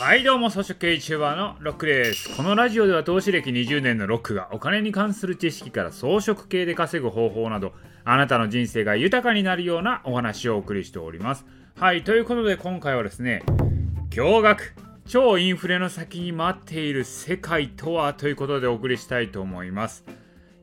[0.00, 2.34] はいどうも草食系 YouTuber のロックです。
[2.34, 7.74] このラジオでは投資歴20年のロックがお金に関する知識から装飾系で稼ぐ方法など
[8.06, 11.44] あなたの人生が豊かになるようなお話をお送りしております。
[11.78, 13.42] はいということで今回はですね
[14.08, 14.56] 驚愕
[15.06, 20.06] 超インフレの先に待っている世界とはということでお送りしたいと思います。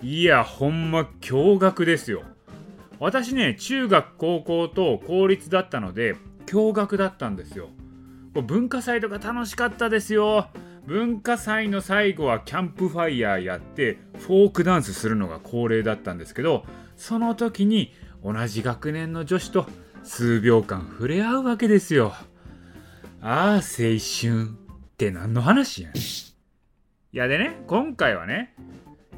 [0.02, 2.24] いやほんま驚愕ですよ。
[2.98, 6.16] 私ね中学高校と公立だったので
[6.48, 7.70] 驚愕だったんですよ。
[8.42, 10.48] 文化祭とか楽しかったですよ。
[10.86, 16.64] 文化祭の最後はキャンプファイヤーやってフォークダンスするのが恒例だったんですけど
[16.96, 19.68] その時に同じ学年の女子と
[20.04, 22.14] 数秒間触れ合うわけですよ。
[23.22, 26.02] ああ青春って何の話やねん。
[26.02, 26.04] い
[27.12, 28.56] やでね今回はね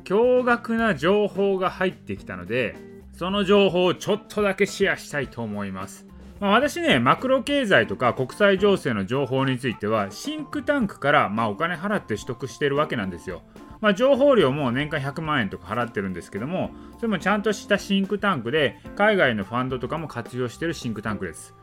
[0.06, 2.76] 驚愕な情報が入ってきたので
[3.14, 6.09] その情報をちょっとだけシェアしたいと思います。
[6.40, 13.42] まあ、私ね、マクロ経済とか国際情勢の情報については、シンクタンクから、まあ、お金払って取得してるわけなんですよ。
[13.82, 21.56] まあ、情報料も年間100万円とか払ってるんですけども、それもちゃんとしたシンクタンクで、海外のファンドとかも活用してるシンクタンクです。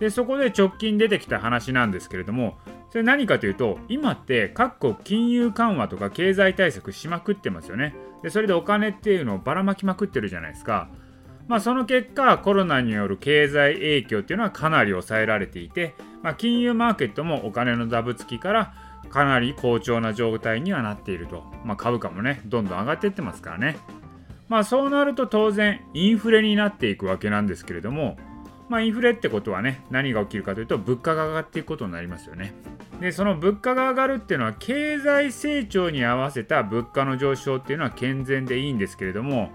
[0.00, 2.58] で、そこで直近出てきた話なんですけれども、
[2.90, 7.94] それ何かというと、今って各国金融緩和とか経済対策しまくってますよね。
[8.22, 10.88] で、それでお金っていうのをばらまきまくってるじゃないですか。
[11.46, 18.74] まあ、その結果コロナによる経済影響っていうのはかなり抑えられていて、まあ、金融マーケットもお金のダブつきから
[19.10, 23.76] かなり好調な状態にはなっていると、まあ、株価もねどんどん上がっていってますからね。
[24.48, 28.18] まあそうなると当然インフレになっていくわけなんですけれども
[28.68, 32.54] まあインフレってことはね何が起きるかというと物価が上がっていくことになりますよね。
[33.00, 39.50] でその物価が上がるっていうのは経済成長に合わせた物価の上昇っていうのは健全でいいんですけれども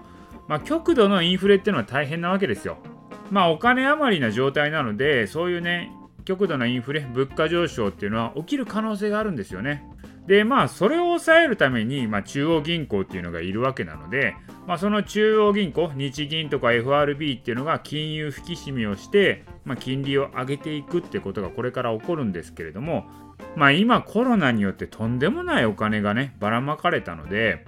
[0.50, 2.78] まあ、極度のインフレっていうのは大変なわけですよ。
[3.30, 5.92] まあ、お金余りな状態なので、そういうね、
[6.24, 9.84] 極度なインフレ、物価上昇っていうのは起きる可能性があるんですよね。
[10.26, 14.34] で、まあ、それを抑えるために、まあ、中央銀行っていうのがいるわけなので、
[14.66, 23.06] まあ、その中央銀行、日銀とか FRB っていうのが金融引き締めをして、まあ、金利を上げていくってことがこれから起こるんですけれども、
[23.54, 27.66] まあ、今コロナによってとんでもないお金がね、ばらまかれたので、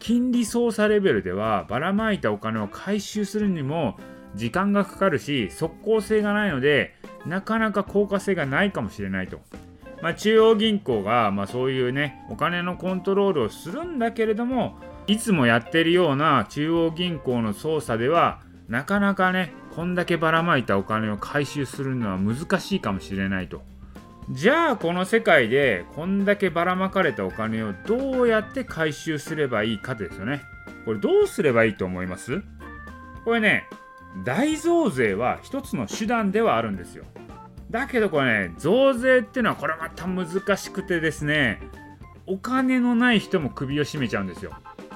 [0.00, 3.96] 金利操作レベルではばらまいたお金を回収するにも
[4.34, 6.94] 時間がかかるし即効性がないので
[7.26, 9.40] なかなか効果性がないかもしれないと。
[10.02, 23.60] まあ、中央銀行が、まあ、そういうねお金のコントロールをするんだけれどもいつもやってるような中央銀行の操作ではなかなかねこんだけばらまいたお金を回収するのは難しいかもしれないと。
[24.30, 30.42] じゃあこの世界でこんだけばらまかれたお金をどうやって回収すればいいかですよね。
[30.84, 32.40] これどうすればいいと思います？
[33.24, 33.66] これね、
[34.24, 37.04] 大増税は一つの手段ではあるんですよ。
[37.70, 41.60] だけどこれね、増税っていうのはこれまた難しくてですね、
[42.26, 44.52] お金のない人も首を絞めちゃうんですよ。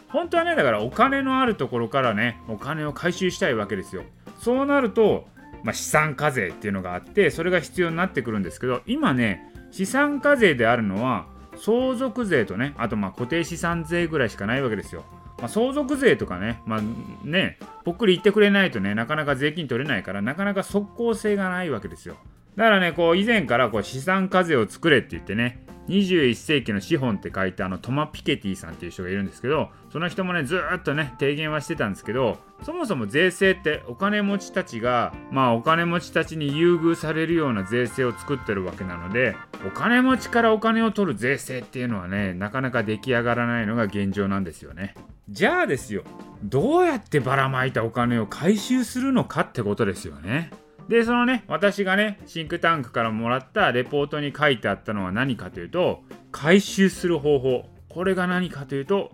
[0.09, 4.05] 本当はね、だからお金のあるところからね、お金を回収したいわけですよ。
[4.39, 5.27] そうなると、
[5.65, 11.27] まあ、資産課税っていうのがあってそれが必要になってくるんですけど今ね資産課税であるのは
[11.57, 15.05] 相続税とねあとまあ固定資産税ぐらいしかないわけですよ。
[15.39, 16.81] まあ、相続税とかね、まあ
[17.27, 22.17] ね、ぽっくり言ってくれないとね、なかなか税金取れないから、なかなか即効性がないわけですよ。
[22.57, 39.37] だからね、こう以前からこう資産課税を作れって言ってね、21世紀の資本って書いてあのトマ・ピケティさんっていう人がいるんですけどその人もねずっとね提言はしてたんですけどそもそも税制ってお金持ちたちがまあお金持ちたちに優遇されるような税制を作ってるわけなので
[39.67, 44.95] お金持ちからお金を取る税制っていうのはねなかなか出来上がらないのが現状なんですよね。
[45.29, 46.05] じゃあですよ
[46.43, 50.51] どうやってばらまいたお金を回収するのかってことですよね。
[50.89, 57.65] で、そのね、私がね、シンクタンクからもらったレポートに書いてあったのは何かというと、回収する方法。
[57.89, 59.13] これが何かというと、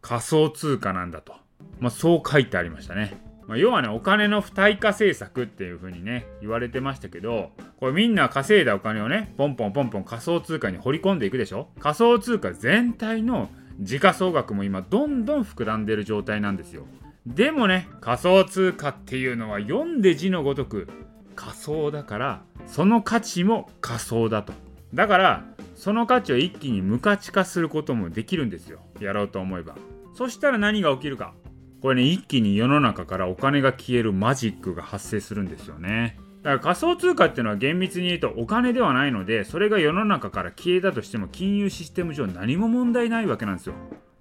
[0.00, 1.34] 仮想通貨なんだと。
[1.78, 3.16] まあ、そう書いてありましたね。
[3.46, 13.48] まあ、要はね、お金の不対価政策っていう風にね、言われてましたけど、これみんな稼いだお金をね、ポンポンポンポン仮想通貨に掘り込んでいくでしょ仮想通貨全体の
[13.80, 16.86] 時価総額も今どんどん膨らんでる状態なんですよ。
[17.26, 20.88] でもね、仮想通貨っていうのは読んで字のごとく
[21.34, 24.52] 仮想だからその価値も仮想だと。
[24.94, 25.44] だから
[25.74, 28.80] その価値を一気に無価値化することもできるんですよ。
[29.00, 29.74] やろうと思えば。
[30.14, 31.34] そしたら何が起きるか。
[31.80, 36.16] これね一気に世の中からお金が消えるマジックが発生するんですよね。
[36.42, 43.74] だから仮想通貨っていうのは厳密に言うとお金ではないのでそれが世の中から消えたとしても金融システム上何も問題ないわけなんですよ。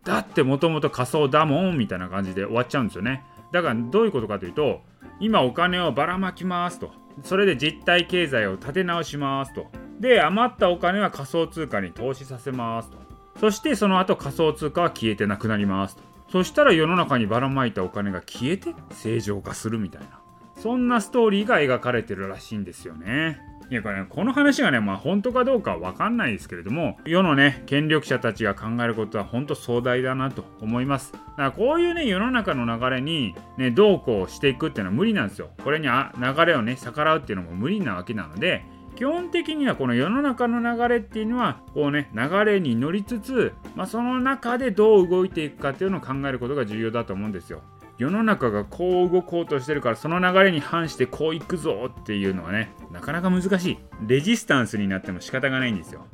[0.03, 3.23] だってもともと仮想だもんみたいな感じで終わっちゃうんですよね。
[3.51, 4.81] だからどういうことかというと
[5.21, 6.91] 今お金をばらまきますと。
[7.23, 9.67] それで実体経済を立て直しますと。
[9.99, 12.97] で余ったお金は仮想通貨に投資させますと。
[13.39, 16.01] そしてその後仮想通貨は消えてなくなりますと。
[16.31, 20.19] そしたら世の中にばらまいたお金が消えて正常化するみたいな。
[20.55, 23.39] そんなストーリーが描かれてるらしいんですよね。
[23.71, 38.65] いやこれねこの話がねまあ本当かどうかは分かんないですけれども世のね権力者たちが考えることは本当壮大だなと思いますだからこういうね世の中の流れにねどうこうしていくっていうのは無理なんですよこれにあ流れをね逆らうっていうのも無理なわけなので
[38.97, 47.61] 基本的にはこの世の中の流れっていうのはこうね流れに乗りつつ、まあ、その中でどう動いていくかっていうのを考えることが重要だと思うんですよ。
[47.97, 53.77] 世の中がこう動こうとしてるからその流れに反してこういくぞっていうのはねなかなか難しい。
[54.07, 56.05] レジスタンスになっても仕方がないんですよ。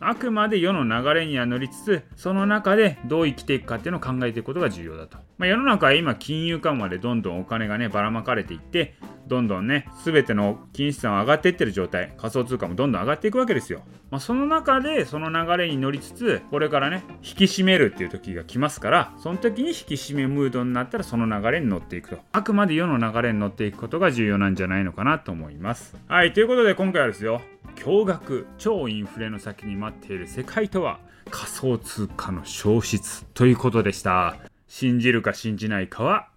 [0.00, 8.94] あくまで世の流れには乗りつつその中でどう生きていくかっていうのを考えていくことが重要だと、まあ、世の中は今金融緩和でどんどんお金がねばらまかれていって
[9.26, 13.82] どんどんね、すべての金資産は上がっていってる状態、仮想通貨もどんどん上がっていくわけですよ。
[14.10, 22.18] まあ、その中で、その流れに乗りつつ、これからね、引き締めるっていう時が来ますから、その時に引き締めムードになったら、その流れに乗っていくと。
[22.32, 25.96] あくまで世の流れに乗っていくことが重要なんじゃないのかなと思います。
[26.06, 27.40] はい、ということで今回はですよ、
[27.76, 30.98] 驚愕、超インフレの先に待っている世界とは、
[31.30, 34.36] 仮想通貨の消失ということでした。
[34.68, 36.28] 信じるか信じないかは